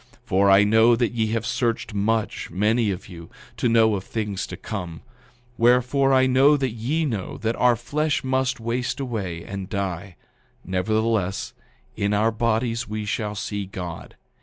9:4 0.23 0.23
For 0.25 0.49
I 0.49 0.63
know 0.63 0.95
that 0.95 1.11
ye 1.11 1.27
have 1.27 1.45
searched 1.45 1.93
much, 1.93 2.49
many 2.49 2.89
of 2.89 3.07
you, 3.07 3.29
to 3.57 3.69
know 3.69 3.93
of 3.93 4.03
things 4.03 4.47
to 4.47 4.57
come; 4.57 5.01
wherefore 5.59 6.11
I 6.11 6.25
know 6.25 6.57
that 6.57 6.71
ye 6.71 7.05
know 7.05 7.37
that 7.37 7.55
our 7.57 7.75
flesh 7.75 8.23
must 8.23 8.59
waste 8.59 8.99
away 8.99 9.45
and 9.45 9.69
die; 9.69 10.15
nevertheless, 10.65 11.53
in 11.95 12.15
our 12.15 12.31
bodies 12.31 12.87
we 12.87 13.05
shall 13.05 13.35
see 13.35 13.67
God. 13.67 14.15